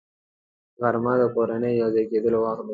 [0.81, 2.69] غرمه د کورنۍ یو ځای کېدلو وخت دی